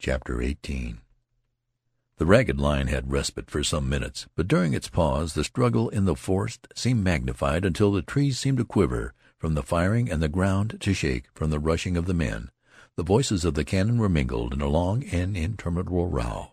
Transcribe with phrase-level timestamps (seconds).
[0.00, 0.96] CHAPTER XVIII
[2.18, 6.04] The ragged line had respite for some minutes, but during its pause the struggle in
[6.04, 10.28] the forest seemed magnified until the trees seemed to quiver from the firing and the
[10.28, 12.50] ground to shake from the rushing of the men.
[12.94, 16.52] The voices of the cannon were mingled in a long and interminable row.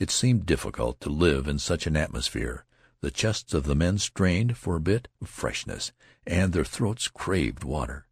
[0.00, 2.64] It seemed difficult to live in such an atmosphere.
[3.02, 5.92] The chests of the men strained for a bit of freshness,
[6.26, 8.06] and their throats craved water.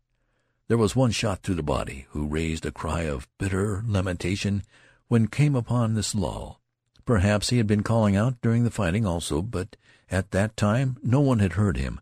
[0.68, 4.62] There was one shot through the body, who raised a cry of bitter lamentation
[5.08, 6.60] when came upon this lull.
[7.06, 9.76] Perhaps he had been calling out during the fighting also, but
[10.10, 12.00] at that time no one had heard him.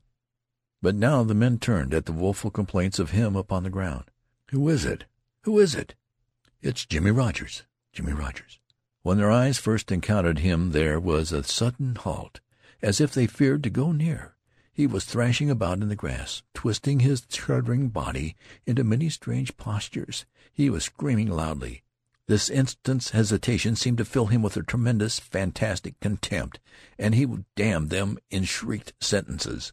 [0.83, 4.11] But now the men turned at the woeful complaints of him upon the ground.
[4.51, 5.05] "Who is it?
[5.43, 5.95] Who is it?"
[6.61, 7.63] "It's Jimmie Rogers,
[7.93, 8.59] Jimmie Rogers."
[9.03, 12.41] When their eyes first encountered him there was a sudden halt,
[12.83, 14.36] as if they feared to go near.
[14.77, 20.27] He was thrashing about in the grass, twisting his shuddering body into many strange postures.
[20.53, 21.83] He was screaming loudly.
[22.27, 26.61] This instant's hesitation seemed to fill him with a tremendous, fantastic contempt,
[26.99, 29.73] and he damned them in shrieked sentences.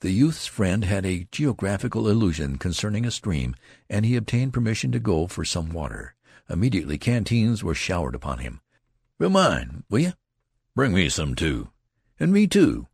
[0.00, 3.56] The youth's friend had a geographical illusion concerning a stream,
[3.88, 6.14] and he obtained permission to go for some water.
[6.50, 8.60] Immediately canteens were showered upon him.
[9.18, 10.12] "Fill mine, will you?"
[10.74, 11.70] "Bring me some, too."
[12.20, 12.86] "And me, too."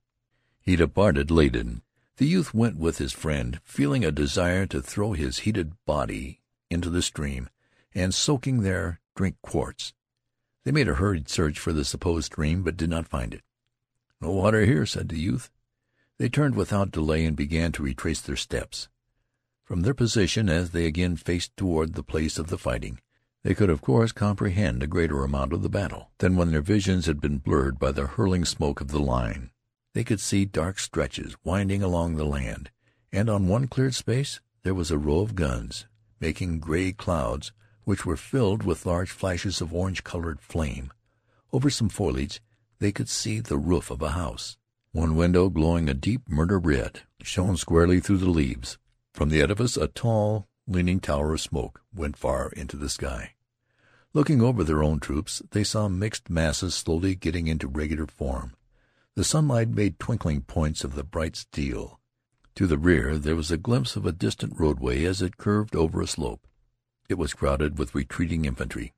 [0.64, 1.82] He departed laden.
[2.18, 6.88] The youth went with his friend, feeling a desire to throw his heated body into
[6.88, 7.50] the stream,
[7.94, 9.92] and, soaking there, drink quarts.
[10.64, 13.42] They made a hurried search for the supposed stream, but did not find it.
[14.20, 15.50] "No water here," said the youth.
[16.18, 18.88] They turned without delay and began to retrace their steps.
[19.64, 23.00] From their position, as they again faced toward the place of the fighting,
[23.42, 27.06] they could of course comprehend a greater amount of the battle than when their visions
[27.06, 29.50] had been blurred by the hurling smoke of the line.
[29.94, 32.70] They could see dark stretches winding along the land,
[33.12, 35.86] and on one cleared space there was a row of guns,
[36.20, 37.52] making gray clouds
[37.84, 40.92] which were filled with large flashes of orange-colored flame.
[41.52, 42.40] Over some foliage
[42.78, 44.56] they could see the roof of a house.
[44.92, 48.78] One window, glowing a deep murder red, shone squarely through the leaves.
[49.12, 53.34] From the edifice a tall, leaning tower of smoke went far into the sky.
[54.14, 58.54] Looking over their own troops, they saw mixed masses slowly getting into regular form.
[59.14, 62.00] The sunlight made twinkling points of the bright steel.
[62.54, 66.00] To the rear there was a glimpse of a distant roadway as it curved over
[66.00, 66.46] a slope.
[67.10, 68.94] It was crowded with retreating infantry.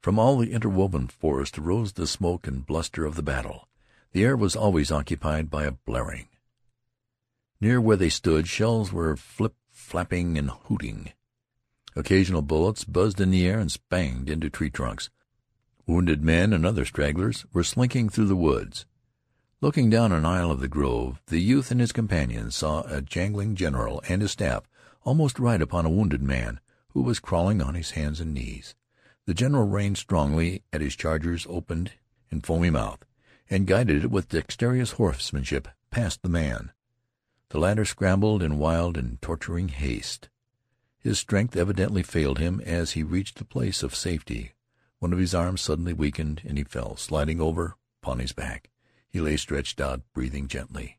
[0.00, 3.66] From all the interwoven forest arose the smoke and bluster of the battle.
[4.12, 6.28] The air was always occupied by a blaring.
[7.60, 11.12] Near where they stood shells were flip-flapping and hooting.
[11.96, 15.10] Occasional bullets buzzed in the air and spanged into tree trunks.
[15.84, 18.86] Wounded men and other stragglers were slinking through the woods.
[19.60, 23.56] Looking down an aisle of the grove, the youth and his companion saw a jangling
[23.56, 24.62] general and his staff
[25.02, 26.60] almost ride upon a wounded man
[26.90, 28.76] who was crawling on his hands and knees.
[29.26, 31.90] The general reined strongly at his charger's opened
[32.30, 33.04] and foamy mouth,
[33.50, 36.70] and guided it with dexterous horsemanship past the man.
[37.48, 40.28] The latter scrambled in wild and torturing haste.
[41.00, 44.52] His strength evidently failed him as he reached the place of safety.
[45.00, 48.70] One of his arms suddenly weakened, and he fell, sliding over upon his back.
[49.08, 50.98] He lay stretched out, breathing gently.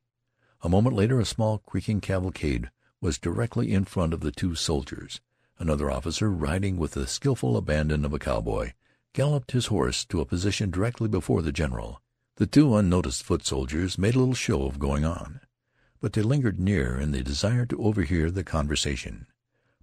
[0.62, 2.70] A moment later a small creaking cavalcade
[3.02, 5.22] was directly in front of the two soldiers.
[5.58, 8.74] Another officer, riding with the skilful abandon of a cowboy,
[9.14, 12.02] galloped his horse to a position directly before the general.
[12.36, 15.42] The two unnoticed foot soldiers made a little show of going on,
[16.00, 19.28] but they lingered near in the desire to overhear the conversation.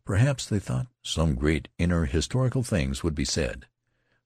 [0.05, 3.67] Perhaps, they thought, some great inner historical things would be said.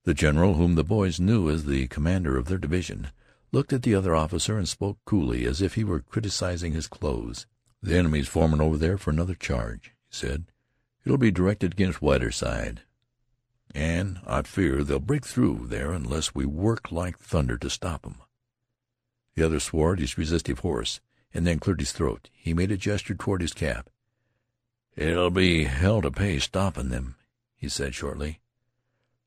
[0.05, 3.09] The general, whom the boys knew as the commander of their division,
[3.53, 7.47] looked at the other officer and spoke coolly, as if he were criticizing his clothes.
[7.83, 10.53] "The enemy's forming over there for another charge," he said.
[11.05, 12.83] "It'll be directed against Whiterside,
[13.75, 18.16] and I fear they'll break through there unless we work like thunder to stop 'em."
[19.34, 21.00] The other swore at his restive horse,
[21.33, 22.28] and then cleared his throat.
[22.33, 23.89] He made a gesture toward his cap.
[24.97, 27.16] "It'll be hell to pay stoppin' them,"
[27.56, 28.41] he said shortly.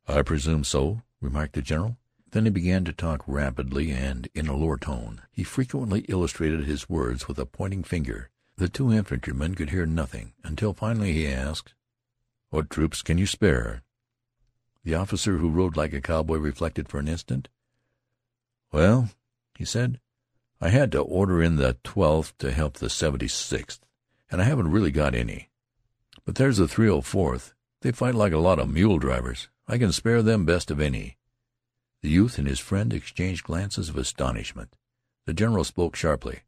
[0.07, 1.97] "I presume so," remarked the general.
[2.33, 5.21] Then he began to talk rapidly and in a lower tone.
[5.31, 8.31] He frequently illustrated his words with a pointing finger.
[8.56, 11.75] The two infantrymen could hear nothing, until finally he asked,
[12.50, 13.83] "What troops can you spare?"
[14.83, 17.50] The officer who rode like a cowboy reflected for an instant.
[18.71, 19.12] "Well,"
[19.56, 20.00] he said,
[20.59, 23.85] "I had to order in the Twelfth to help the Seventy sixth,
[24.31, 25.51] and I haven't really got any.
[26.25, 27.53] But there's the Three oh Fourth.
[27.81, 29.50] They fight like a lot of mule drivers.
[29.68, 31.18] I can spare them best of any.
[32.03, 34.75] The youth and his friend exchanged glances of astonishment.
[35.25, 36.41] The general spoke sharply.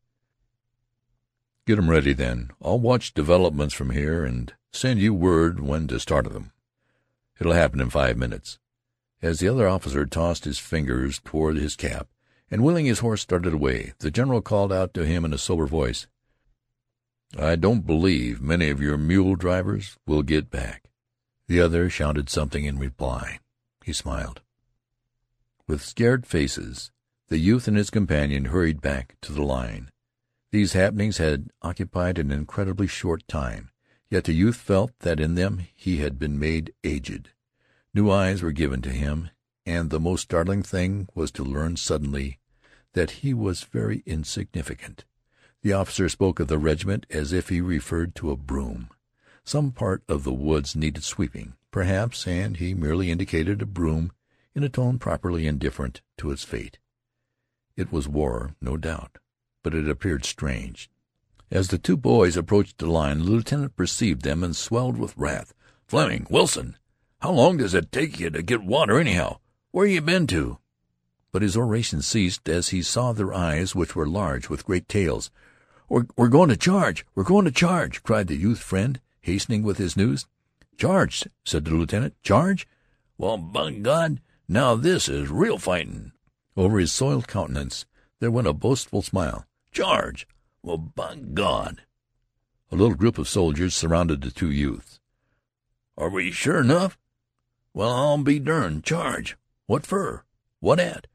[1.66, 2.52] "Get 'em ready, then.
[2.62, 6.52] I'll watch developments from here, and send you word when to start them.
[7.40, 8.60] It'll happen in five minutes.
[9.22, 12.10] As the other officer tossed his fingers toward his cap,
[12.52, 15.68] and wheeling his horse started away, the general called out to him in a sober
[15.68, 16.06] voice:
[17.40, 20.90] "I don't believe many of your mule drivers will get back."
[21.48, 23.40] The other shouted something in reply.
[23.86, 24.42] He smiled.
[25.68, 26.92] With scared faces
[27.28, 29.90] the youth and his companion hurried back to the line.
[30.52, 33.72] These happenings had occupied an incredibly short time,
[34.10, 37.32] yet the youth felt that in them he had been made aged.
[37.96, 39.32] New eyes were given to him,
[39.66, 42.40] and the most startling thing was to learn suddenly
[42.94, 45.04] that he was very insignificant.
[45.64, 48.90] The officer spoke of the regiment as if he referred to a broom.
[49.44, 54.12] Some part of the woods needed sweeping, perhaps, and he merely indicated a broom
[54.56, 56.80] in a tone properly indifferent to its fate.
[57.76, 59.18] It was war, no doubt
[59.66, 60.92] but it appeared strange.
[61.50, 65.56] As the two boys approached the line, the lieutenant perceived them and swelled with wrath.
[65.88, 66.28] "Fleming!
[66.30, 66.78] Wilson!
[67.18, 69.40] How long does it take you to get water, anyhow?
[69.72, 70.60] Where you been to?"
[71.32, 75.32] But his oration ceased as he saw their eyes, which were large with great tales.
[75.90, 77.04] "We're, we're going to charge!
[77.16, 80.28] We're going to charge!" cried the youth friend, hastening with his news.
[80.78, 82.22] "Charge!" said the lieutenant.
[82.22, 82.68] "Charge?
[83.18, 86.12] Well, by God, now this is real fighting."
[86.56, 87.86] Over his soiled countenance
[88.20, 89.46] there went a boastful smile.
[89.72, 90.28] Charge!
[90.62, 91.84] Well, by God!"
[92.72, 95.00] A little group of soldiers surrounded the two youths.
[95.98, 96.98] "Are we sure enough?
[97.74, 98.84] Well, I'll be derned!
[98.84, 99.38] Charge!
[99.68, 100.24] What fer?
[100.60, 101.08] What at?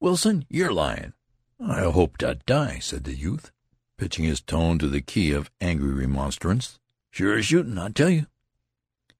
[0.00, 1.14] Wilson, you're lyin'."
[1.60, 3.52] "I hope to die," said the youth,
[3.96, 6.78] pitching his tone to the key of angry remonstrance.
[7.10, 8.26] "Sure as shootin', I tell you."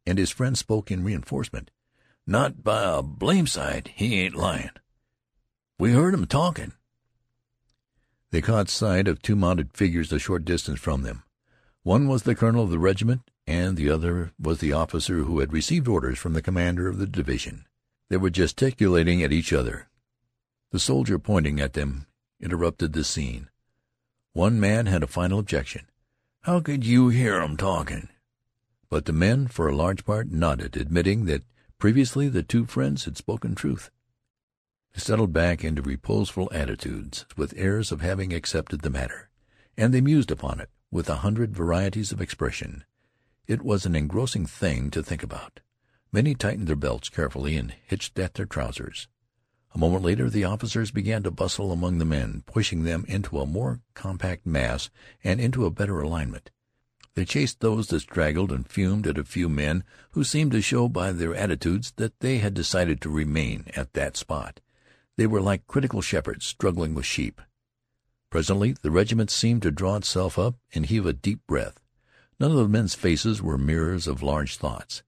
[0.07, 1.71] And his friend spoke in reinforcement.
[2.31, 4.73] "Not by a blame sight he ain't lyin'.
[5.79, 6.75] We heard 'em talkin'.
[8.33, 11.23] They caught sight of two mounted figures a short distance from them.
[11.85, 15.55] One was the colonel of the regiment, and the other was the officer who had
[15.55, 17.65] received orders from the commander of the division.
[18.11, 19.89] They were gesticulating at each other.
[20.71, 22.09] The soldier, pointing at them,
[22.41, 23.49] interrupted the scene.
[24.35, 25.87] One man had a final objection.
[26.43, 28.11] "How could you hear 'em talkin'?"
[28.91, 31.45] But the men, for a large part, nodded, admitting that
[31.79, 33.91] previously the two friends had spoken truth.
[34.95, 39.31] They settled back into reposeful attitudes, with airs of having accepted the matter,
[39.77, 42.85] and they mused upon it with a hundred varieties of expression.
[43.47, 45.61] It was an engrossing thing to think about.
[46.11, 49.07] Many tightened their belts carefully and hitched at their trousers.
[49.73, 53.47] A moment later the officers began to bustle among the men, pushing them into a
[53.47, 54.91] more compact mass
[55.23, 56.51] and into a better alignment.
[57.19, 59.83] They chased those that straggled and fumed at a few men
[60.13, 64.17] who seemed to show by their attitudes that they had decided to remain at that
[64.17, 64.61] spot.
[65.17, 67.41] They were like critical shepherds struggling with sheep.
[68.31, 71.81] Presently the regiment seemed to draw itself up and heave a deep breath.
[72.39, 75.03] None of the men's faces were mirrors of large thoughts.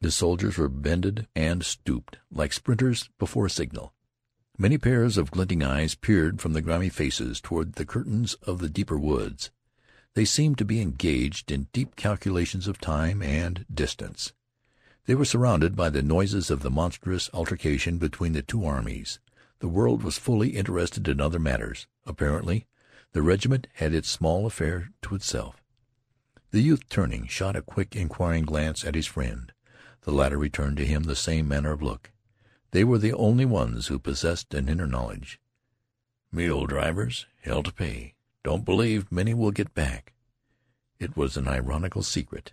[0.00, 3.92] The soldiers were bended and stooped, like sprinters before a signal.
[4.56, 8.68] Many pairs of glinting eyes peered from the grimy faces toward the curtains of the
[8.70, 9.50] deeper woods.
[10.16, 14.32] They seemed to be engaged in deep calculations of time and distance.
[15.04, 19.20] They were surrounded by the noises of the monstrous altercation between the two armies.
[19.58, 21.86] The world was fully interested in other matters.
[22.06, 22.66] Apparently
[23.12, 25.62] the regiment had its small affair to itself.
[26.50, 29.52] The youth, turning, shot a quick, inquiring glance at his friend.
[30.04, 32.10] The latter returned to him the same manner of look.
[32.70, 35.38] They were the only ones who possessed an inner knowledge.
[36.32, 38.15] Mule drivers, hell to pay.
[38.46, 40.12] Don't believe many will get back.
[41.00, 42.52] It was an ironical secret.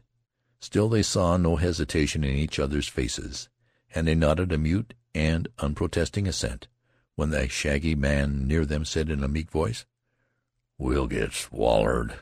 [0.59, 3.47] Still they saw no hesitation in each other's faces,
[3.93, 6.67] and they nodded a mute and unprotesting assent
[7.13, 9.85] when the shaggy man near them said in a meek voice,
[10.79, 12.21] "We'll get swallered."